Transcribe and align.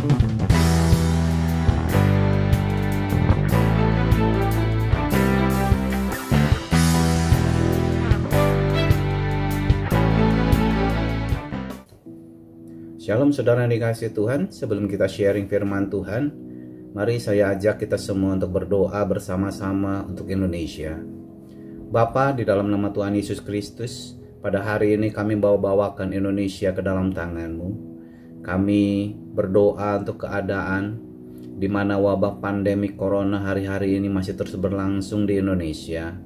Shalom 0.00 0.16
saudara 13.36 13.68
yang 13.68 13.76
dikasih 13.76 14.16
Tuhan, 14.16 14.48
sebelum 14.48 14.88
kita 14.88 15.04
sharing 15.04 15.44
firman 15.44 15.92
Tuhan, 15.92 16.32
mari 16.96 17.20
saya 17.20 17.52
ajak 17.52 17.84
kita 17.84 18.00
semua 18.00 18.40
untuk 18.40 18.56
berdoa 18.56 19.04
bersama-sama 19.04 20.08
untuk 20.08 20.32
Indonesia. 20.32 20.96
Bapa 21.92 22.32
di 22.32 22.48
dalam 22.48 22.72
nama 22.72 22.88
Tuhan 22.88 23.20
Yesus 23.20 23.44
Kristus, 23.44 24.16
pada 24.40 24.64
hari 24.64 24.96
ini 24.96 25.12
kami 25.12 25.36
bawa-bawakan 25.36 26.16
Indonesia 26.16 26.72
ke 26.72 26.80
dalam 26.80 27.12
tanganmu. 27.12 27.99
Kami 28.40 29.12
berdoa 29.36 30.00
untuk 30.00 30.24
keadaan 30.24 30.96
di 31.60 31.68
mana 31.68 32.00
wabah 32.00 32.40
pandemi 32.40 32.96
corona 32.96 33.44
hari-hari 33.44 34.00
ini 34.00 34.08
masih 34.08 34.32
terus 34.32 34.56
berlangsung 34.56 35.28
di 35.28 35.36
Indonesia. 35.36 36.16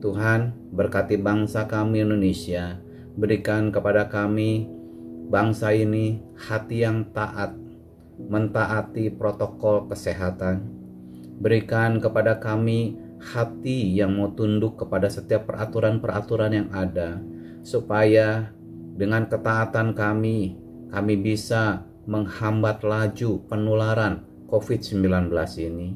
Tuhan, 0.00 0.72
berkati 0.72 1.20
bangsa 1.20 1.68
kami 1.68 2.00
Indonesia, 2.00 2.80
berikan 3.18 3.68
kepada 3.68 4.08
kami 4.08 4.64
bangsa 5.28 5.76
ini 5.76 6.24
hati 6.40 6.88
yang 6.88 7.12
taat, 7.12 7.52
mentaati 8.16 9.12
protokol 9.12 9.92
kesehatan. 9.92 10.64
Berikan 11.36 12.00
kepada 12.00 12.40
kami 12.40 12.96
hati 13.20 13.92
yang 13.92 14.16
mau 14.16 14.32
tunduk 14.32 14.80
kepada 14.80 15.12
setiap 15.12 15.50
peraturan-peraturan 15.50 16.52
yang 16.54 16.68
ada, 16.72 17.20
supaya 17.60 18.54
dengan 18.96 19.26
ketaatan 19.28 19.92
kami, 19.92 20.56
kami 20.88 21.20
bisa 21.20 21.84
menghambat 22.08 22.84
laju 22.84 23.44
penularan 23.48 24.24
COVID-19 24.48 25.28
ini. 25.60 25.88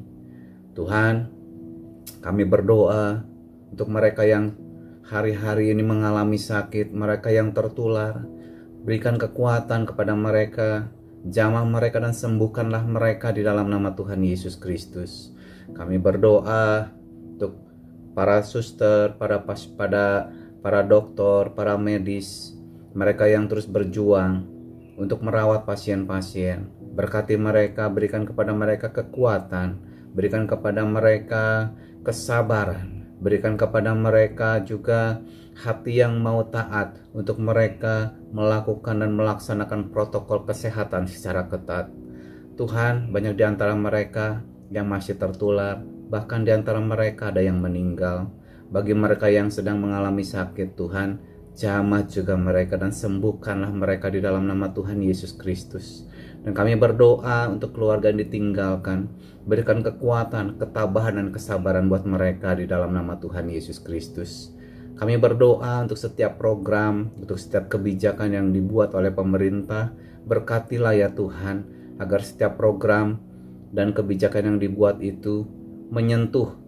Tuhan, 0.77 1.29
kami 2.21 2.43
berdoa 2.45 3.25
untuk 3.73 3.89
mereka 3.89 4.25
yang 4.25 4.53
hari-hari 5.05 5.73
ini 5.73 5.81
mengalami 5.81 6.37
sakit, 6.37 6.93
mereka 6.93 7.33
yang 7.33 7.51
tertular, 7.51 8.25
Berikan 8.83 9.15
kekuatan 9.15 9.87
kepada 9.87 10.11
mereka, 10.11 10.91
jamah 11.23 11.63
mereka 11.63 12.03
dan 12.03 12.11
sembuhkanlah 12.11 12.83
mereka 12.83 13.31
di 13.31 13.39
dalam 13.39 13.71
nama 13.71 13.95
Tuhan 13.95 14.19
Yesus 14.19 14.59
Kristus. 14.59 15.31
Kami 15.71 15.95
berdoa 16.03 16.91
untuk 17.31 17.63
para 18.11 18.43
suster, 18.43 19.15
para 19.15 19.39
pas, 19.39 19.63
pada 19.63 20.27
para 20.59 20.83
dokter, 20.83 21.55
para 21.55 21.79
medis, 21.79 22.59
mereka 22.91 23.23
yang 23.23 23.47
terus 23.47 23.71
berjuang 23.71 24.52
untuk 24.97 25.25
merawat 25.25 25.65
pasien-pasien. 25.65 26.69
Berkati 26.93 27.37
mereka, 27.39 27.89
berikan 27.89 28.23
kepada 28.27 28.53
mereka 28.53 28.93
kekuatan, 28.93 29.81
berikan 30.13 30.45
kepada 30.45 30.85
mereka 30.85 31.73
kesabaran, 32.05 33.17
berikan 33.17 33.57
kepada 33.57 33.97
mereka 33.97 34.61
juga 34.61 35.23
hati 35.57 36.01
yang 36.01 36.21
mau 36.21 36.45
taat 36.49 37.01
untuk 37.13 37.41
mereka 37.41 38.13
melakukan 38.29 39.01
dan 39.01 39.11
melaksanakan 39.13 39.89
protokol 39.89 40.45
kesehatan 40.45 41.09
secara 41.09 41.49
ketat. 41.49 41.89
Tuhan, 42.53 43.09
banyak 43.09 43.33
di 43.33 43.43
antara 43.45 43.73
mereka 43.73 44.45
yang 44.69 44.85
masih 44.85 45.17
tertular, 45.17 45.81
bahkan 46.09 46.45
di 46.45 46.53
antara 46.53 46.77
mereka 46.77 47.33
ada 47.33 47.41
yang 47.41 47.57
meninggal. 47.57 48.29
Bagi 48.69 48.93
mereka 48.93 49.29
yang 49.29 49.49
sedang 49.49 49.81
mengalami 49.81 50.25
sakit, 50.25 50.77
Tuhan, 50.77 51.32
jamah 51.53 52.09
juga 52.09 52.33
mereka 52.33 52.81
dan 52.81 52.89
sembuhkanlah 52.89 53.69
mereka 53.69 54.09
di 54.09 54.17
dalam 54.19 54.49
nama 54.49 54.73
Tuhan 54.73 55.01
Yesus 55.05 55.37
Kristus. 55.37 56.09
Dan 56.43 56.51
kami 56.51 56.75
berdoa 56.75 57.47
untuk 57.47 57.77
keluarga 57.77 58.11
yang 58.11 58.19
ditinggalkan, 58.19 59.07
berikan 59.47 59.79
kekuatan, 59.79 60.59
ketabahan, 60.59 61.15
dan 61.15 61.27
kesabaran 61.31 61.87
buat 61.87 62.03
mereka 62.03 62.57
di 62.57 62.67
dalam 62.67 62.91
nama 62.91 63.15
Tuhan 63.15 63.47
Yesus 63.47 63.79
Kristus. 63.79 64.51
Kami 64.99 65.15
berdoa 65.17 65.81
untuk 65.81 65.95
setiap 65.95 66.35
program, 66.35 67.15
untuk 67.15 67.39
setiap 67.39 67.71
kebijakan 67.71 68.35
yang 68.35 68.47
dibuat 68.51 68.91
oleh 68.93 69.09
pemerintah. 69.09 69.95
Berkatilah 70.27 70.93
ya 70.99 71.09
Tuhan, 71.15 71.63
agar 71.97 72.21
setiap 72.21 72.59
program 72.59 73.23
dan 73.71 73.95
kebijakan 73.95 74.53
yang 74.53 74.57
dibuat 74.59 74.99
itu 74.99 75.47
menyentuh 75.89 76.59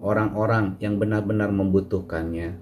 orang-orang 0.00 0.76
yang 0.82 0.96
benar-benar 0.98 1.52
membutuhkannya. 1.52 2.58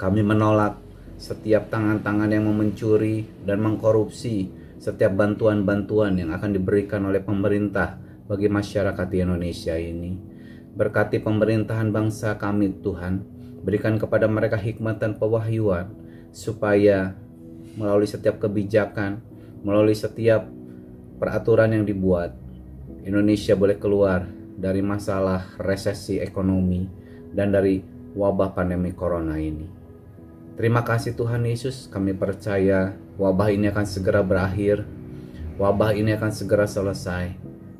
Kami 0.00 0.20
menolak 0.24 0.80
setiap 1.20 1.68
tangan-tangan 1.68 2.32
yang 2.32 2.48
mencuri 2.48 3.28
dan 3.44 3.60
mengkorupsi 3.60 4.48
setiap 4.80 5.12
bantuan-bantuan 5.12 6.16
yang 6.16 6.32
akan 6.32 6.56
diberikan 6.56 7.04
oleh 7.04 7.20
pemerintah 7.20 8.00
bagi 8.24 8.48
masyarakat 8.48 9.06
di 9.12 9.18
Indonesia 9.20 9.76
ini. 9.76 10.16
Berkati 10.72 11.20
pemerintahan 11.20 11.92
bangsa 11.92 12.40
kami 12.40 12.80
Tuhan, 12.80 13.40
Berikan 13.60 14.00
kepada 14.00 14.24
mereka 14.24 14.56
hikmat 14.56 15.04
dan 15.04 15.20
pewahyuan 15.20 15.92
supaya 16.32 17.12
melalui 17.76 18.08
setiap 18.08 18.40
kebijakan, 18.40 19.20
melalui 19.60 19.92
setiap 19.92 20.48
peraturan 21.20 21.76
yang 21.76 21.84
dibuat, 21.84 22.32
Indonesia 23.04 23.52
boleh 23.52 23.76
keluar 23.76 24.24
dari 24.56 24.80
masalah 24.80 25.44
resesi 25.60 26.16
ekonomi 26.16 26.88
dan 27.36 27.52
dari 27.52 27.84
wabah 28.16 28.56
pandemi 28.56 28.96
corona 28.96 29.36
ini. 29.36 29.79
Terima 30.58 30.82
kasih 30.82 31.14
Tuhan 31.14 31.46
Yesus, 31.46 31.86
kami 31.90 32.16
percaya 32.16 32.96
wabah 33.20 33.50
ini 33.54 33.70
akan 33.70 33.86
segera 33.86 34.24
berakhir, 34.24 34.86
wabah 35.60 35.92
ini 35.94 36.16
akan 36.16 36.32
segera 36.32 36.64
selesai. 36.64 37.36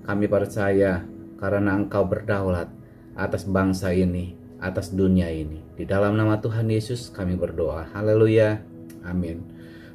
Kami 0.06 0.26
percaya 0.26 1.06
karena 1.40 1.76
Engkau 1.76 2.04
berdaulat 2.04 2.68
atas 3.16 3.48
bangsa 3.48 3.92
ini, 3.92 4.36
atas 4.60 4.92
dunia 4.92 5.28
ini. 5.32 5.60
Di 5.76 5.88
dalam 5.88 6.16
nama 6.16 6.40
Tuhan 6.40 6.68
Yesus 6.68 7.08
kami 7.08 7.36
berdoa. 7.36 7.88
Haleluya. 7.96 8.60
Amin. 9.04 9.44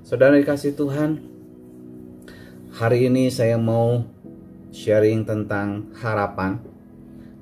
Saudara 0.05 0.37
dikasih 0.37 0.77
Tuhan, 0.77 1.21
hari 2.73 3.09
ini 3.09 3.29
saya 3.29 3.57
mau 3.57 4.05
sharing 4.69 5.25
tentang 5.25 5.89
harapan. 5.97 6.61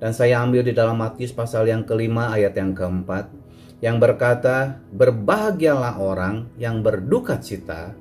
Dan 0.04 0.12
saya 0.12 0.44
ambil 0.44 0.68
di 0.68 0.76
dalam 0.76 1.00
Matius 1.00 1.32
pasal 1.32 1.68
yang 1.72 1.88
kelima 1.88 2.32
ayat 2.36 2.60
yang 2.60 2.76
keempat. 2.76 3.43
Yang 3.84 3.98
berkata, 4.00 4.80
berbahagialah 4.96 6.00
orang 6.00 6.48
yang 6.56 6.80
berduka 6.80 7.36
cita 7.36 7.92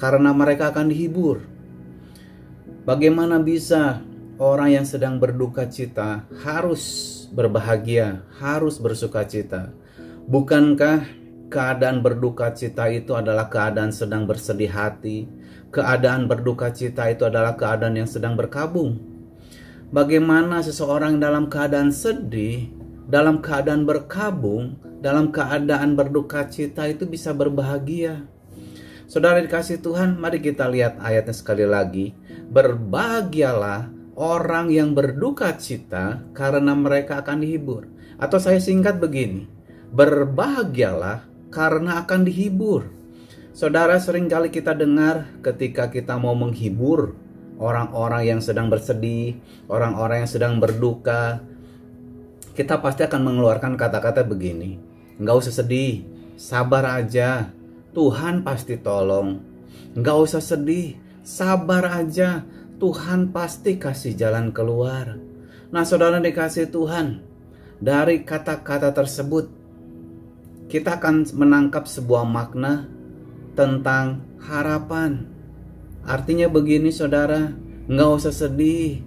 karena 0.00 0.32
mereka 0.32 0.72
akan 0.72 0.88
dihibur. 0.88 1.44
Bagaimana 2.88 3.36
bisa 3.36 4.00
orang 4.40 4.72
yang 4.72 4.88
sedang 4.88 5.20
berduka 5.20 5.68
cita 5.68 6.24
harus 6.40 6.80
berbahagia, 7.28 8.24
harus 8.40 8.80
bersuka 8.80 9.28
cita. 9.28 9.76
Bukankah 10.24 11.04
keadaan 11.52 12.00
berduka 12.00 12.48
cita 12.56 12.88
itu 12.88 13.12
adalah 13.12 13.52
keadaan 13.52 13.92
sedang 13.92 14.24
bersedih 14.24 14.72
hati? 14.72 15.28
Keadaan 15.68 16.24
berduka 16.24 16.72
cita 16.72 17.12
itu 17.12 17.28
adalah 17.28 17.52
keadaan 17.60 18.00
yang 18.00 18.08
sedang 18.08 18.32
berkabung. 18.32 18.96
Bagaimana 19.92 20.64
seseorang 20.64 21.20
dalam 21.20 21.52
keadaan 21.52 21.92
sedih, 21.92 22.81
dalam 23.06 23.42
keadaan 23.42 23.86
berkabung, 23.86 24.78
dalam 25.02 25.34
keadaan 25.34 25.98
berduka 25.98 26.46
cita 26.46 26.86
itu 26.86 27.06
bisa 27.06 27.34
berbahagia? 27.34 28.26
Saudara 29.10 29.44
dikasih 29.44 29.84
Tuhan, 29.84 30.16
mari 30.16 30.40
kita 30.40 30.70
lihat 30.72 30.96
ayatnya 31.02 31.36
sekali 31.36 31.68
lagi. 31.68 32.16
Berbahagialah 32.48 33.92
orang 34.16 34.72
yang 34.72 34.96
berduka 34.96 35.52
cita 35.56 36.24
karena 36.32 36.72
mereka 36.72 37.20
akan 37.20 37.44
dihibur. 37.44 37.88
Atau 38.16 38.40
saya 38.40 38.56
singkat 38.62 39.02
begini, 39.02 39.50
berbahagialah 39.92 41.28
karena 41.52 42.00
akan 42.00 42.24
dihibur. 42.24 42.88
Saudara 43.52 44.00
sering 44.00 44.32
kali 44.32 44.48
kita 44.48 44.72
dengar 44.72 45.28
ketika 45.44 45.92
kita 45.92 46.16
mau 46.16 46.32
menghibur 46.32 47.12
orang-orang 47.60 48.32
yang 48.32 48.40
sedang 48.40 48.72
bersedih, 48.72 49.36
orang-orang 49.68 50.24
yang 50.24 50.30
sedang 50.30 50.56
berduka, 50.56 51.44
kita 52.52 52.84
pasti 52.84 53.04
akan 53.04 53.22
mengeluarkan 53.24 53.80
kata-kata 53.80 54.24
begini, 54.28 54.76
nggak 55.16 55.36
usah 55.40 55.64
sedih, 55.64 56.04
sabar 56.36 56.84
aja, 57.00 57.48
Tuhan 57.96 58.44
pasti 58.44 58.76
tolong, 58.76 59.40
nggak 59.96 60.16
usah 60.20 60.40
sedih, 60.44 60.96
sabar 61.24 61.88
aja, 61.88 62.44
Tuhan 62.76 63.32
pasti 63.32 63.80
kasih 63.80 64.12
jalan 64.18 64.52
keluar. 64.52 65.16
Nah, 65.72 65.84
saudara 65.88 66.20
dikasih 66.20 66.68
Tuhan, 66.68 67.24
dari 67.80 68.26
kata-kata 68.26 68.92
tersebut, 68.92 69.48
kita 70.68 71.00
akan 71.00 71.24
menangkap 71.32 71.88
sebuah 71.88 72.28
makna 72.28 72.84
tentang 73.56 74.24
harapan. 74.40 75.24
Artinya 76.04 76.50
begini 76.52 76.92
saudara, 76.92 77.54
nggak 77.88 78.10
usah 78.12 78.34
sedih, 78.34 79.00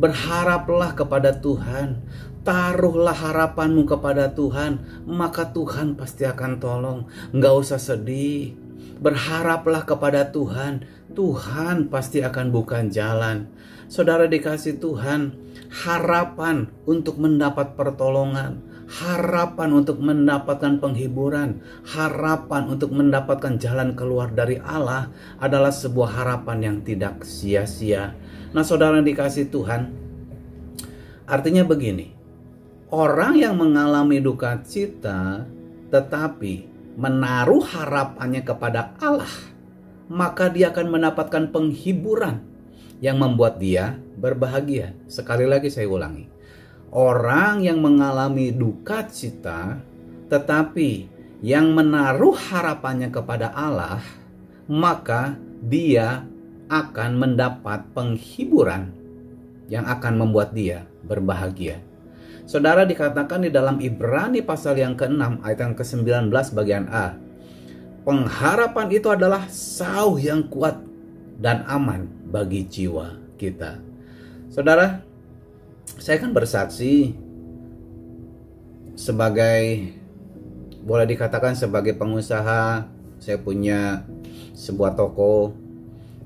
berharaplah 0.00 0.96
kepada 0.96 1.36
Tuhan, 1.36 2.02
taruhlah 2.40 3.14
harapanmu 3.14 3.84
kepada 3.84 4.32
Tuhan, 4.32 5.04
maka 5.04 5.52
Tuhan 5.52 5.96
pasti 5.96 6.24
akan 6.24 6.56
tolong. 6.56 7.00
Nggak 7.36 7.54
usah 7.56 7.80
sedih, 7.80 8.56
berharaplah 9.00 9.84
kepada 9.84 10.28
Tuhan, 10.32 10.84
Tuhan 11.12 11.88
pasti 11.92 12.24
akan 12.24 12.52
bukan 12.52 12.88
jalan. 12.88 13.48
Saudara 13.90 14.30
dikasih 14.30 14.78
Tuhan, 14.78 15.34
harapan 15.82 16.70
untuk 16.86 17.18
mendapat 17.18 17.74
pertolongan, 17.74 18.62
harapan 18.86 19.70
untuk 19.74 19.98
mendapatkan 19.98 20.78
penghiburan, 20.78 21.58
harapan 21.90 22.70
untuk 22.70 22.94
mendapatkan 22.94 23.58
jalan 23.58 23.98
keluar 23.98 24.30
dari 24.30 24.62
Allah 24.62 25.10
adalah 25.42 25.74
sebuah 25.74 26.22
harapan 26.22 26.58
yang 26.62 26.76
tidak 26.86 27.26
sia-sia. 27.26 28.14
Nah, 28.54 28.62
saudara 28.62 29.02
dikasih 29.02 29.50
Tuhan, 29.50 29.90
artinya 31.26 31.66
begini: 31.66 32.19
orang 32.90 33.38
yang 33.38 33.54
mengalami 33.54 34.18
duka 34.18 34.58
cita 34.66 35.46
tetapi 35.90 36.66
menaruh 36.98 37.62
harapannya 37.62 38.42
kepada 38.42 38.94
Allah, 38.98 39.30
maka 40.10 40.50
dia 40.50 40.74
akan 40.74 40.90
mendapatkan 40.90 41.54
penghiburan 41.54 42.42
yang 42.98 43.18
membuat 43.18 43.62
dia 43.62 43.96
berbahagia. 44.18 44.94
Sekali 45.06 45.46
lagi 45.46 45.70
saya 45.70 45.86
ulangi. 45.86 46.26
Orang 46.90 47.62
yang 47.62 47.78
mengalami 47.78 48.50
duka 48.50 49.06
cita 49.06 49.78
tetapi 50.26 51.06
yang 51.40 51.72
menaruh 51.72 52.34
harapannya 52.34 53.08
kepada 53.10 53.54
Allah, 53.54 54.02
maka 54.66 55.38
dia 55.62 56.26
akan 56.70 57.18
mendapat 57.18 57.86
penghiburan 57.94 58.94
yang 59.66 59.86
akan 59.86 60.26
membuat 60.26 60.54
dia 60.54 60.86
berbahagia. 61.06 61.89
Saudara 62.50 62.82
dikatakan 62.82 63.46
di 63.46 63.50
dalam 63.54 63.78
Ibrani 63.78 64.42
pasal 64.42 64.74
yang 64.74 64.98
ke-6 64.98 65.38
ayat 65.46 65.70
yang 65.70 65.74
ke-19 65.78 66.34
bagian 66.50 66.90
A. 66.90 67.14
Pengharapan 68.02 68.90
itu 68.90 69.06
adalah 69.06 69.46
sauh 69.46 70.18
yang 70.18 70.50
kuat 70.50 70.82
dan 71.38 71.62
aman 71.70 72.10
bagi 72.26 72.66
jiwa 72.66 73.14
kita. 73.38 73.78
Saudara, 74.50 74.98
saya 75.94 76.18
kan 76.18 76.34
bersaksi 76.34 77.14
sebagai 78.98 79.94
boleh 80.82 81.06
dikatakan 81.06 81.54
sebagai 81.54 81.94
pengusaha, 81.94 82.82
saya 83.22 83.38
punya 83.38 84.02
sebuah 84.58 84.98
toko 84.98 85.54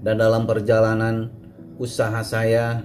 dan 0.01 0.17
dalam 0.17 0.49
perjalanan 0.49 1.29
usaha 1.77 2.25
saya 2.25 2.81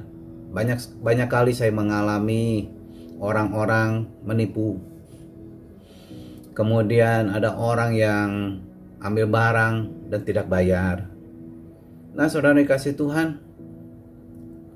banyak 0.52 0.76
banyak 1.00 1.30
kali 1.32 1.56
saya 1.56 1.72
mengalami 1.72 2.79
orang-orang 3.20 4.08
menipu. 4.24 4.80
Kemudian 6.56 7.32
ada 7.32 7.56
orang 7.56 7.92
yang 7.96 8.30
ambil 9.00 9.28
barang 9.32 9.76
dan 10.12 10.22
tidak 10.28 10.48
bayar. 10.52 11.08
Nah, 12.16 12.28
saudara 12.28 12.60
dikasih 12.60 13.00
Tuhan, 13.00 13.40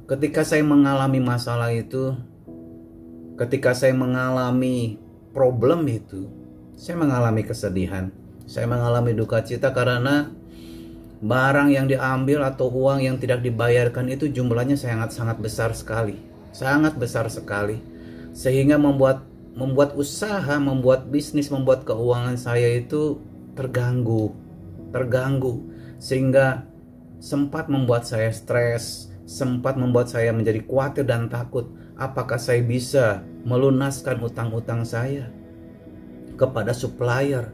ketika 0.07 0.48
saya 0.48 0.63
mengalami 0.63 1.19
masalah 1.19 1.75
itu, 1.75 2.16
ketika 3.36 3.75
saya 3.75 3.92
mengalami 3.92 4.96
problem 5.36 5.84
itu, 5.92 6.30
saya 6.80 6.96
mengalami 6.96 7.44
kesedihan, 7.44 8.16
saya 8.48 8.63
mengalami 8.69 9.12
duka 9.12 9.44
cita 9.44 9.75
karena 9.75 10.31
barang 11.19 11.72
yang 11.72 11.88
diambil 11.88 12.48
atau 12.48 12.72
uang 12.72 13.04
yang 13.04 13.19
tidak 13.19 13.44
dibayarkan 13.44 14.07
itu 14.07 14.31
jumlahnya 14.31 14.80
sangat-sangat 14.80 15.39
besar 15.44 15.75
sekali, 15.75 16.16
sangat 16.56 16.96
besar 16.96 17.28
sekali 17.28 17.93
sehingga 18.33 18.81
membuat 18.81 19.24
membuat 19.53 19.94
usaha, 19.94 20.57
membuat 20.57 21.13
bisnis, 21.13 21.53
membuat 21.53 21.85
keuangan 21.85 22.33
saya 22.35 22.81
itu 22.81 23.21
terganggu, 23.53 24.33
terganggu 24.89 25.62
sehingga 26.01 26.65
sempat 27.21 27.69
membuat 27.69 28.09
saya 28.09 28.33
stres, 28.33 29.13
sempat 29.30 29.77
membuat 29.77 30.09
saya 30.09 30.33
menjadi 30.33 30.65
khawatir 30.65 31.06
dan 31.06 31.30
takut 31.30 31.69
apakah 31.95 32.41
saya 32.41 32.65
bisa 32.65 33.21
melunaskan 33.45 34.19
utang-utang 34.19 34.81
saya 34.83 35.29
kepada 36.33 36.74
supplier 36.74 37.53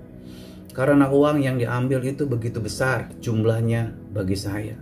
karena 0.71 1.11
uang 1.11 1.43
yang 1.43 1.59
diambil 1.59 1.99
itu 2.07 2.23
begitu 2.23 2.63
besar 2.63 3.11
jumlahnya 3.19 3.91
bagi 4.15 4.39
saya. 4.39 4.79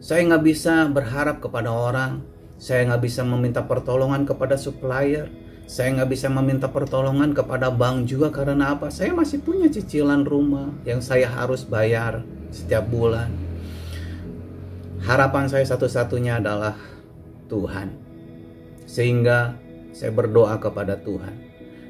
Saya 0.00 0.22
nggak 0.32 0.44
bisa 0.46 0.86
berharap 0.88 1.42
kepada 1.42 1.68
orang, 1.68 2.22
saya 2.56 2.88
nggak 2.88 3.04
bisa 3.04 3.20
meminta 3.20 3.60
pertolongan 3.68 4.24
kepada 4.24 4.56
supplier. 4.56 5.28
Saya 5.66 5.92
nggak 5.98 6.10
bisa 6.14 6.30
meminta 6.30 6.70
pertolongan 6.70 7.34
kepada 7.34 7.74
bank 7.74 8.06
juga 8.06 8.30
karena 8.30 8.78
apa? 8.78 8.88
Saya 8.88 9.12
masih 9.12 9.42
punya 9.42 9.66
cicilan 9.66 10.22
rumah 10.22 10.70
yang 10.86 11.02
saya 11.02 11.26
harus 11.26 11.66
bayar 11.66 12.22
setiap 12.54 12.86
bulan. 12.86 13.28
Harapan 15.02 15.50
saya 15.50 15.66
satu-satunya 15.66 16.38
adalah 16.38 16.78
Tuhan. 17.50 17.92
Sehingga 18.86 19.58
saya 19.90 20.14
berdoa 20.14 20.56
kepada 20.62 20.96
Tuhan. 21.02 21.34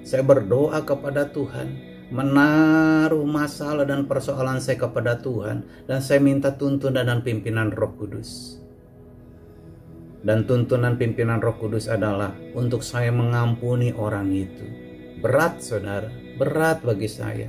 Saya 0.03 0.25
berdoa 0.25 0.83
kepada 0.83 1.29
Tuhan 1.29 1.77
menaruh 2.09 3.27
masalah 3.29 3.85
dan 3.85 4.09
persoalan 4.09 4.63
saya 4.63 4.79
kepada 4.79 5.19
Tuhan 5.19 5.67
dan 5.91 5.99
saya 5.99 6.23
minta 6.23 6.55
tuntunan 6.55 7.03
dan 7.03 7.21
pimpinan 7.27 7.75
Roh 7.75 7.99
Kudus 7.99 8.63
dan 10.27 10.43
tuntunan 10.43 10.99
pimpinan 10.99 11.39
Roh 11.39 11.55
Kudus 11.55 11.87
adalah 11.87 12.35
untuk 12.59 12.83
saya 12.83 13.15
mengampuni 13.15 13.95
orang 13.95 14.35
itu. 14.35 14.67
Berat, 15.23 15.63
saudara, 15.63 16.11
berat 16.35 16.83
bagi 16.83 17.07
saya 17.07 17.47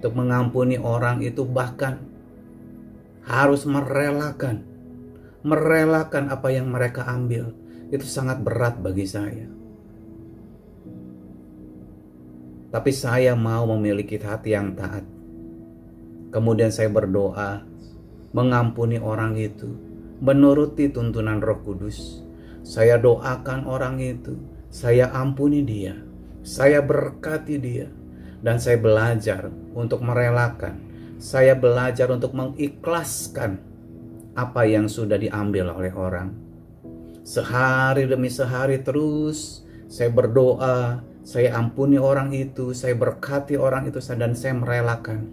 untuk 0.00 0.16
mengampuni 0.16 0.80
orang 0.80 1.20
itu, 1.20 1.44
bahkan 1.44 2.00
harus 3.28 3.68
merelakan, 3.68 4.64
merelakan 5.44 6.32
apa 6.32 6.48
yang 6.48 6.72
mereka 6.72 7.04
ambil. 7.04 7.52
Itu 7.92 8.08
sangat 8.08 8.40
berat 8.40 8.80
bagi 8.80 9.04
saya. 9.04 9.44
Tapi 12.72 12.90
saya 12.90 13.36
mau 13.36 13.68
memiliki 13.76 14.16
hati 14.16 14.56
yang 14.56 14.72
taat. 14.72 15.04
Kemudian 16.32 16.72
saya 16.72 16.88
berdoa 16.88 17.62
mengampuni 18.34 18.98
orang 18.98 19.38
itu 19.38 19.93
menuruti 20.22 20.90
tuntunan 20.90 21.42
Roh 21.42 21.62
Kudus. 21.64 22.22
Saya 22.64 22.96
doakan 22.96 23.68
orang 23.68 24.00
itu, 24.00 24.38
saya 24.72 25.12
ampuni 25.12 25.60
dia, 25.62 25.98
saya 26.44 26.80
berkati 26.80 27.56
dia, 27.60 27.88
dan 28.44 28.60
saya 28.60 28.76
belajar 28.80 29.48
untuk 29.72 30.04
merelakan. 30.04 30.80
Saya 31.16 31.56
belajar 31.56 32.10
untuk 32.10 32.36
mengikhlaskan 32.36 33.62
apa 34.34 34.66
yang 34.66 34.90
sudah 34.90 35.16
diambil 35.16 35.72
oleh 35.72 35.94
orang. 35.94 36.34
Sehari 37.24 38.04
demi 38.04 38.28
sehari 38.28 38.82
terus 38.84 39.64
saya 39.88 40.10
berdoa, 40.10 41.00
saya 41.24 41.56
ampuni 41.56 41.96
orang 41.96 42.34
itu, 42.34 42.74
saya 42.76 42.92
berkati 42.98 43.56
orang 43.56 43.88
itu 43.88 44.02
dan 44.12 44.36
saya 44.36 44.58
merelakan. 44.58 45.30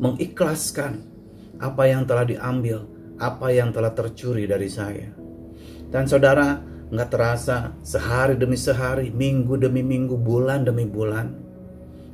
Mengikhlaskan 0.00 1.04
apa 1.60 1.82
yang 1.90 2.08
telah 2.08 2.24
diambil 2.24 2.88
apa 3.22 3.54
yang 3.54 3.70
telah 3.70 3.94
tercuri 3.94 4.50
dari 4.50 4.66
saya. 4.66 5.14
Dan 5.86 6.10
saudara, 6.10 6.58
nggak 6.90 7.08
terasa 7.08 7.78
sehari 7.86 8.34
demi 8.34 8.58
sehari, 8.58 9.14
minggu 9.14 9.54
demi 9.62 9.86
minggu, 9.86 10.18
bulan 10.18 10.66
demi 10.66 10.82
bulan. 10.82 11.30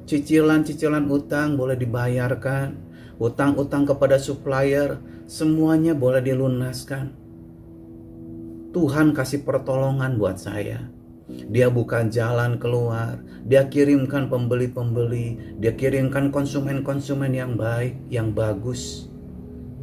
Cicilan-cicilan 0.05 1.09
utang 1.09 1.57
boleh 1.57 1.81
dibayarkan, 1.81 2.77
utang-utang 3.17 3.89
kepada 3.89 4.21
supplier, 4.21 5.01
semuanya 5.25 5.97
boleh 5.97 6.21
dilunaskan. 6.21 7.17
Tuhan 8.69 9.17
kasih 9.17 9.49
pertolongan 9.49 10.21
buat 10.21 10.37
saya. 10.37 10.93
Dia 11.29 11.69
bukan 11.69 12.09
jalan 12.09 12.57
keluar, 12.57 13.21
dia 13.45 13.69
kirimkan 13.69 14.33
pembeli-pembeli, 14.33 15.61
dia 15.61 15.77
kirimkan 15.77 16.33
konsumen-konsumen 16.33 17.33
yang 17.37 17.53
baik, 17.53 18.01
yang 18.09 18.33
bagus 18.33 19.08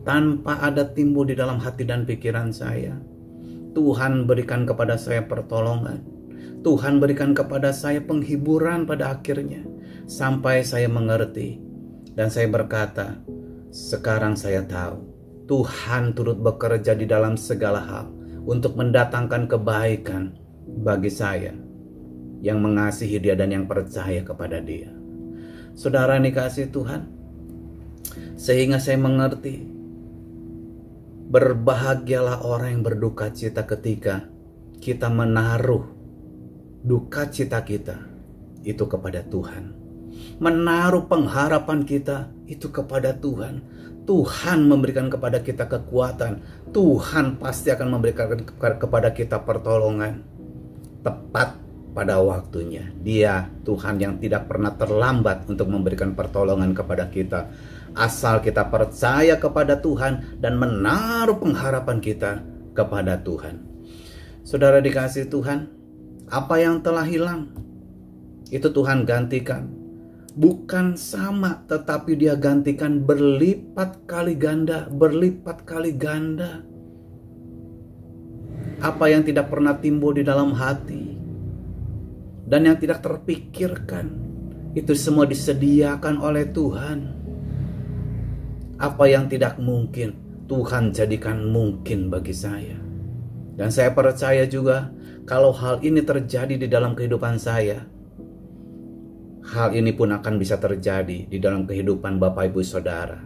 tanpa 0.06 0.62
ada 0.62 0.86
timbul 0.94 1.26
di 1.26 1.34
dalam 1.34 1.58
hati 1.58 1.84
dan 1.84 2.06
pikiran 2.06 2.54
saya. 2.54 2.94
Tuhan 3.74 4.30
berikan 4.30 4.64
kepada 4.64 4.96
saya 4.96 5.26
pertolongan. 5.26 6.06
Tuhan 6.62 7.02
berikan 7.02 7.34
kepada 7.36 7.74
saya 7.76 8.00
penghiburan 8.00 8.88
pada 8.88 9.18
akhirnya. 9.18 9.66
Sampai 10.06 10.64
saya 10.64 10.88
mengerti. 10.88 11.60
Dan 12.16 12.32
saya 12.32 12.48
berkata, 12.48 13.20
sekarang 13.74 14.40
saya 14.40 14.64
tahu. 14.64 15.04
Tuhan 15.50 16.16
turut 16.16 16.40
bekerja 16.40 16.96
di 16.96 17.04
dalam 17.10 17.36
segala 17.36 17.82
hal. 17.84 18.08
Untuk 18.46 18.78
mendatangkan 18.78 19.50
kebaikan 19.50 20.38
bagi 20.86 21.12
saya. 21.12 21.52
Yang 22.46 22.60
mengasihi 22.62 23.18
dia 23.20 23.34
dan 23.34 23.52
yang 23.52 23.66
percaya 23.66 24.22
kepada 24.22 24.62
dia. 24.62 24.94
Saudara 25.76 26.16
dikasih 26.22 26.72
Tuhan. 26.72 27.02
Sehingga 28.40 28.80
saya 28.80 29.02
mengerti 29.02 29.75
Berbahagialah 31.26 32.46
orang 32.46 32.80
yang 32.80 32.84
berduka 32.86 33.34
cita 33.34 33.66
ketika 33.66 34.30
kita 34.78 35.10
menaruh 35.10 35.90
duka 36.86 37.26
cita 37.34 37.66
kita 37.66 37.98
itu 38.62 38.86
kepada 38.86 39.26
Tuhan. 39.26 39.74
Menaruh 40.38 41.10
pengharapan 41.10 41.82
kita 41.82 42.30
itu 42.46 42.70
kepada 42.70 43.18
Tuhan. 43.18 43.66
Tuhan 44.06 44.70
memberikan 44.70 45.10
kepada 45.10 45.42
kita 45.42 45.66
kekuatan. 45.66 46.46
Tuhan 46.70 47.42
pasti 47.42 47.74
akan 47.74 47.88
memberikan 47.98 48.30
kepada 48.78 49.10
kita 49.10 49.42
pertolongan. 49.42 50.22
Tepat 51.02 51.58
pada 51.96 52.22
waktunya. 52.22 52.92
Dia 53.02 53.50
Tuhan 53.66 53.98
yang 53.98 54.22
tidak 54.22 54.46
pernah 54.52 54.76
terlambat 54.78 55.50
untuk 55.50 55.72
memberikan 55.74 56.14
pertolongan 56.14 56.76
kepada 56.76 57.10
kita. 57.10 57.50
Asal 57.96 58.44
kita 58.44 58.68
percaya 58.68 59.40
kepada 59.40 59.80
Tuhan 59.80 60.44
dan 60.44 60.60
menaruh 60.60 61.40
pengharapan 61.40 62.04
kita 62.04 62.44
kepada 62.76 63.16
Tuhan. 63.24 63.64
Saudara 64.44 64.84
dikasih 64.84 65.32
Tuhan, 65.32 65.72
apa 66.28 66.60
yang 66.60 66.84
telah 66.84 67.08
hilang 67.08 67.56
itu 68.52 68.68
Tuhan 68.68 69.08
gantikan. 69.08 69.72
Bukan 70.36 71.00
sama, 71.00 71.64
tetapi 71.64 72.20
Dia 72.20 72.36
gantikan 72.36 73.00
berlipat 73.08 74.04
kali 74.04 74.36
ganda, 74.36 74.92
berlipat 74.92 75.64
kali 75.64 75.96
ganda. 75.96 76.60
Apa 78.84 79.08
yang 79.08 79.24
tidak 79.24 79.48
pernah 79.48 79.80
timbul 79.80 80.12
di 80.12 80.28
dalam 80.28 80.52
hati, 80.52 81.16
dan 82.44 82.68
yang 82.68 82.76
tidak 82.76 83.00
terpikirkan 83.00 84.12
itu 84.76 84.92
semua 84.92 85.24
disediakan 85.24 86.20
oleh 86.20 86.52
Tuhan. 86.52 87.25
Apa 88.76 89.08
yang 89.08 89.32
tidak 89.32 89.56
mungkin 89.56 90.20
Tuhan 90.52 90.92
jadikan 90.92 91.48
mungkin 91.48 92.12
bagi 92.12 92.36
saya. 92.36 92.76
Dan 93.56 93.72
saya 93.72 93.96
percaya 93.96 94.44
juga 94.44 94.92
kalau 95.24 95.56
hal 95.56 95.80
ini 95.80 96.04
terjadi 96.04 96.60
di 96.60 96.68
dalam 96.68 96.92
kehidupan 96.92 97.40
saya, 97.40 97.88
hal 99.48 99.72
ini 99.72 99.96
pun 99.96 100.12
akan 100.12 100.36
bisa 100.36 100.60
terjadi 100.60 101.24
di 101.24 101.38
dalam 101.40 101.64
kehidupan 101.64 102.20
Bapak 102.20 102.52
Ibu 102.52 102.62
Saudara. 102.68 103.24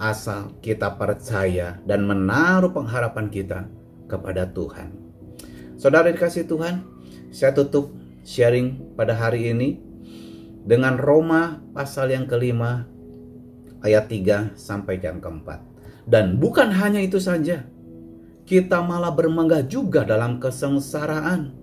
Asal 0.00 0.56
kita 0.64 0.96
percaya 0.96 1.76
dan 1.84 2.08
menaruh 2.08 2.72
pengharapan 2.72 3.28
kita 3.28 3.68
kepada 4.08 4.48
Tuhan. 4.48 4.96
Saudara 5.76 6.08
dikasih 6.08 6.48
Tuhan, 6.48 6.88
saya 7.28 7.52
tutup 7.52 7.92
sharing 8.24 8.96
pada 8.96 9.12
hari 9.12 9.52
ini 9.52 9.76
dengan 10.64 10.96
Roma 10.96 11.60
pasal 11.76 12.16
yang 12.16 12.24
kelima 12.24 12.88
ayat 13.84 14.08
3 14.08 14.56
sampai 14.56 15.00
yang 15.00 15.20
keempat. 15.20 15.60
Dan 16.08 16.40
bukan 16.40 16.72
hanya 16.74 16.98
itu 16.98 17.20
saja, 17.20 17.64
kita 18.48 18.82
malah 18.82 19.14
bermegah 19.14 19.62
juga 19.62 20.02
dalam 20.02 20.42
kesengsaraan. 20.42 21.54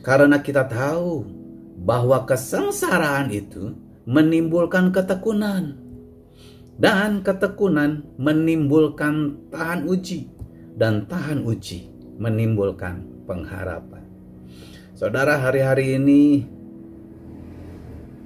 Karena 0.00 0.40
kita 0.40 0.64
tahu 0.70 1.26
bahwa 1.82 2.24
kesengsaraan 2.24 3.34
itu 3.34 3.74
menimbulkan 4.06 4.94
ketekunan. 4.94 5.76
Dan 6.80 7.20
ketekunan 7.20 8.06
menimbulkan 8.16 9.36
tahan 9.52 9.84
uji. 9.84 10.30
Dan 10.78 11.04
tahan 11.10 11.44
uji 11.44 11.90
menimbulkan 12.16 13.04
pengharapan. 13.28 14.06
Saudara, 14.96 15.40
hari-hari 15.40 15.96
ini 15.96 16.44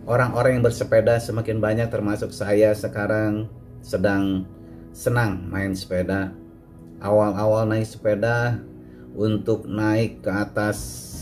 orang-orang 0.04 0.60
yang 0.60 0.64
bersepeda 0.64 1.16
semakin 1.16 1.60
banyak 1.60 1.88
termasuk 1.88 2.32
saya 2.32 2.76
sekarang 2.76 3.48
sedang 3.80 4.44
senang 4.92 5.48
main 5.48 5.72
sepeda. 5.72 6.32
Awal-awal 7.00 7.68
naik 7.68 7.88
sepeda 7.88 8.60
untuk 9.12 9.68
naik 9.68 10.24
ke 10.24 10.30
atas 10.30 10.78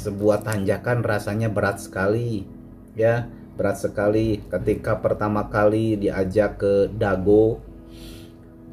sebuah 0.07 0.47
tanjakan 0.47 1.03
rasanya 1.03 1.51
berat 1.51 1.83
sekali. 1.83 2.47
Ya, 2.95 3.27
berat 3.57 3.81
sekali 3.81 4.43
ketika 4.51 5.01
pertama 5.01 5.49
kali 5.49 5.99
diajak 5.99 6.61
ke 6.61 6.93
Dago. 6.93 7.63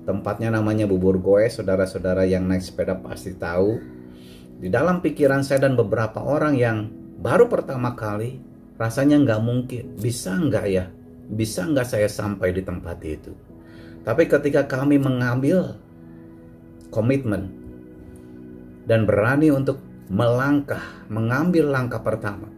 Tempatnya 0.06 0.50
namanya 0.50 0.90
Bubur 0.90 1.22
Goe, 1.22 1.46
saudara-saudara 1.46 2.26
yang 2.26 2.50
naik 2.50 2.66
sepeda 2.66 2.98
pasti 2.98 3.38
tahu 3.38 3.78
di 4.60 4.68
dalam 4.68 5.00
pikiran 5.00 5.46
saya 5.46 5.70
dan 5.70 5.80
beberapa 5.80 6.20
orang 6.20 6.58
yang 6.58 6.92
baru 7.22 7.48
pertama 7.48 7.94
kali 7.96 8.49
rasanya 8.80 9.20
nggak 9.22 9.42
mungkin. 9.44 10.00
Bisa 10.00 10.40
nggak 10.40 10.66
ya? 10.72 10.88
Bisa 11.30 11.68
nggak 11.68 11.86
saya 11.86 12.10
sampai 12.10 12.56
di 12.56 12.64
tempat 12.64 12.98
itu? 13.04 13.36
Tapi 14.02 14.26
ketika 14.26 14.66
kami 14.66 14.98
mengambil 14.98 15.78
komitmen 16.90 17.54
dan 18.88 19.06
berani 19.06 19.54
untuk 19.54 19.78
melangkah 20.10 20.82
mengambil 21.06 21.70
langkah 21.70 22.02
pertama 22.02 22.50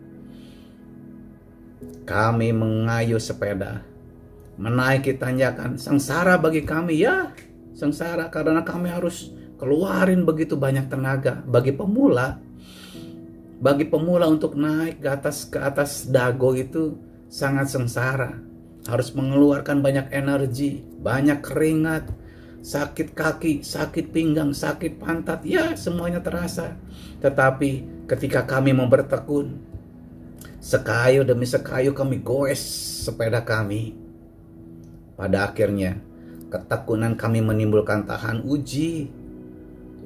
kami 2.07 2.55
mengayuh 2.55 3.19
sepeda 3.19 3.83
menaiki 4.61 5.17
tanjakan. 5.17 5.81
Sengsara 5.81 6.37
bagi 6.37 6.61
kami 6.61 7.01
ya. 7.01 7.33
Sengsara 7.73 8.29
karena 8.29 8.61
kami 8.61 8.93
harus 8.93 9.33
keluarin 9.57 10.21
begitu 10.21 10.53
banyak 10.53 10.85
tenaga. 10.85 11.41
Bagi 11.41 11.73
pemula 11.73 12.37
bagi 13.61 13.85
pemula 13.85 14.25
untuk 14.25 14.57
naik 14.57 15.05
ke 15.05 15.07
atas 15.07 15.45
ke 15.45 15.61
atas 15.61 16.09
dago 16.09 16.57
itu 16.57 16.97
sangat 17.29 17.69
sengsara. 17.69 18.33
Harus 18.89 19.13
mengeluarkan 19.13 19.85
banyak 19.85 20.09
energi 20.09 20.81
banyak 20.81 21.45
keringat 21.45 22.09
sakit 22.65 23.13
kaki 23.13 23.61
sakit 23.61 24.09
pinggang 24.09 24.53
sakit 24.57 24.97
pantat 24.97 25.45
ya 25.45 25.77
semuanya 25.77 26.25
terasa. 26.25 26.73
Tetapi 27.21 28.03
ketika 28.09 28.49
kami 28.49 28.73
mau 28.73 28.89
bertekun 28.89 29.61
sekayu 30.57 31.21
demi 31.21 31.45
sekayu 31.45 31.93
kami 31.93 32.17
goes 32.25 32.57
sepeda 33.05 33.45
kami. 33.45 33.93
Pada 35.13 35.53
akhirnya 35.53 36.01
ketekunan 36.49 37.13
kami 37.13 37.45
menimbulkan 37.45 38.09
tahan 38.09 38.41
uji 38.41 39.05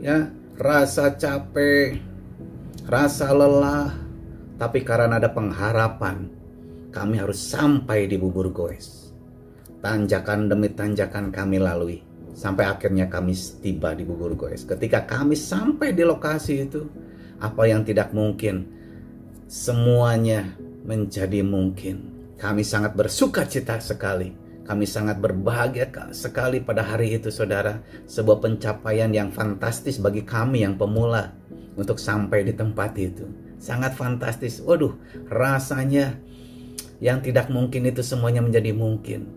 ya 0.03 0.27
rasa 0.59 1.15
capek, 1.15 1.99
rasa 2.85 3.33
lelah, 3.33 3.93
tapi 4.61 4.85
karena 4.85 5.17
ada 5.17 5.33
pengharapan, 5.33 6.29
kami 6.93 7.17
harus 7.17 7.41
sampai 7.41 8.05
di 8.05 8.15
bubur 8.15 8.53
goes. 8.53 9.11
Tanjakan 9.81 10.49
demi 10.49 10.73
tanjakan 10.73 11.29
kami 11.29 11.61
lalui 11.61 12.01
sampai 12.33 12.65
akhirnya 12.65 13.05
kami 13.05 13.37
tiba 13.61 13.93
di 13.93 14.05
bubur 14.05 14.37
goes. 14.37 14.65
Ketika 14.65 15.05
kami 15.05 15.33
sampai 15.37 15.93
di 15.93 16.05
lokasi 16.05 16.65
itu, 16.65 16.85
apa 17.41 17.67
yang 17.67 17.81
tidak 17.85 18.13
mungkin 18.13 18.69
semuanya 19.45 20.53
menjadi 20.85 21.41
mungkin. 21.41 22.13
Kami 22.35 22.61
sangat 22.67 22.93
bersuka 22.93 23.47
cita 23.47 23.79
sekali 23.79 24.45
kami 24.65 24.89
sangat 24.89 25.21
berbahagia 25.21 25.85
sekali 26.09 26.57
pada 26.57 26.81
hari 26.81 27.13
itu 27.13 27.29
saudara. 27.29 27.85
Sebuah 28.09 28.41
pencapaian 28.41 29.13
yang 29.13 29.29
fantastis 29.29 30.01
bagi 30.01 30.25
kami 30.25 30.65
yang 30.65 30.73
pemula 30.73 31.37
untuk 31.75 31.99
sampai 31.99 32.47
di 32.47 32.53
tempat 32.55 32.95
itu. 32.99 33.27
Sangat 33.59 33.95
fantastis. 33.95 34.59
Waduh, 34.63 34.95
rasanya 35.27 36.15
yang 37.03 37.19
tidak 37.19 37.51
mungkin 37.51 37.87
itu 37.87 38.01
semuanya 38.01 38.43
menjadi 38.43 38.71
mungkin. 38.71 39.27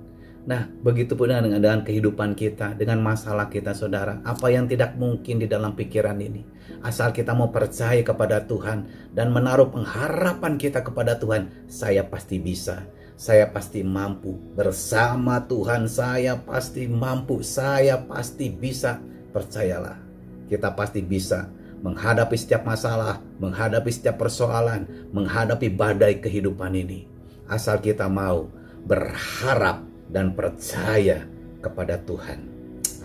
Nah, 0.49 0.65
begitu 0.81 1.13
pun 1.13 1.29
dengan, 1.29 1.61
dengan 1.61 1.85
kehidupan 1.85 2.33
kita, 2.33 2.73
dengan 2.73 3.05
masalah 3.05 3.53
kita, 3.53 3.77
saudara. 3.77 4.25
Apa 4.25 4.49
yang 4.49 4.65
tidak 4.65 4.97
mungkin 4.97 5.45
di 5.45 5.47
dalam 5.51 5.77
pikiran 5.77 6.17
ini, 6.17 6.41
asal 6.81 7.13
kita 7.13 7.37
mau 7.37 7.53
percaya 7.53 8.01
kepada 8.01 8.49
Tuhan 8.49 9.13
dan 9.13 9.29
menaruh 9.29 9.69
pengharapan 9.69 10.57
kita 10.57 10.81
kepada 10.81 11.21
Tuhan, 11.21 11.69
saya 11.69 12.07
pasti 12.09 12.41
bisa 12.41 12.81
saya 13.19 13.51
pasti 13.51 13.83
mampu. 13.83 14.39
Bersama 14.55 15.43
Tuhan 15.43 15.91
saya 15.91 16.39
pasti 16.39 16.87
mampu. 16.87 17.43
Saya 17.43 17.99
pasti 18.07 18.47
bisa. 18.47 19.03
Percayalah, 19.29 19.99
kita 20.47 20.73
pasti 20.73 21.05
bisa 21.05 21.51
menghadapi 21.83 22.35
setiap 22.35 22.67
masalah, 22.67 23.23
menghadapi 23.39 23.91
setiap 23.91 24.19
persoalan, 24.19 25.11
menghadapi 25.15 25.71
badai 25.71 26.19
kehidupan 26.19 26.75
ini. 26.75 27.07
Asal 27.49 27.81
kita 27.81 28.11
mau 28.11 28.51
berharap 28.85 29.85
dan 30.11 30.33
percaya 30.37 31.25
kepada 31.61 32.01
Tuhan. 32.03 32.45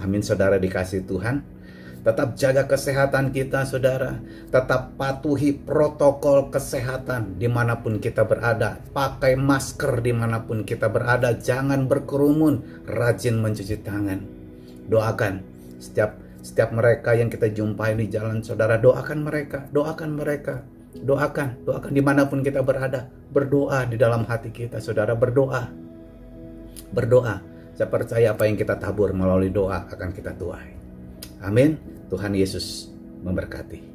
Amin 0.02 0.26
saudara 0.26 0.58
dikasih 0.60 1.06
Tuhan. 1.06 1.54
Tetap 2.04 2.36
jaga 2.36 2.68
kesehatan 2.68 3.32
kita, 3.32 3.64
saudara. 3.64 4.20
Tetap 4.52 5.00
patuhi 5.00 5.56
protokol 5.56 6.52
kesehatan 6.52 7.40
di 7.40 7.48
mana 7.48 7.80
pun 7.80 8.04
kita 8.04 8.28
berada. 8.28 8.84
Pakai 8.92 9.40
masker 9.40 10.04
di 10.04 10.12
mana 10.12 10.44
pun 10.44 10.68
kita 10.68 10.92
berada. 10.92 11.32
Jangan 11.32 11.88
berkerumun. 11.88 12.84
Rajin 12.84 13.40
mencuci 13.40 13.80
tangan. 13.80 14.20
Doakan 14.92 15.48
setiap 15.80 16.20
setiap 16.44 16.76
mereka 16.76 17.16
yang 17.16 17.32
kita 17.32 17.48
jumpai 17.48 17.96
di 17.96 18.12
jalan, 18.12 18.44
saudara. 18.44 18.76
Doakan 18.76 19.24
mereka. 19.24 19.64
Doakan 19.72 20.20
mereka. 20.20 20.68
Doakan, 20.94 21.64
doakan 21.64 21.92
di 21.96 22.04
mana 22.04 22.28
pun 22.28 22.44
kita 22.44 22.60
berada. 22.60 23.08
Berdoa 23.32 23.88
di 23.88 23.96
dalam 23.96 24.28
hati 24.28 24.52
kita, 24.52 24.84
saudara. 24.84 25.16
Berdoa. 25.16 25.72
Berdoa. 26.92 27.40
Saya 27.74 27.88
percaya 27.90 28.36
apa 28.36 28.46
yang 28.46 28.60
kita 28.60 28.76
tabur 28.78 29.16
melalui 29.16 29.50
doa 29.50 29.88
akan 29.88 30.12
kita 30.12 30.36
tuai. 30.36 30.76
Amin. 31.42 31.80
Tuhan 32.12 32.36
Yesus 32.36 32.92
memberkati. 33.24 33.93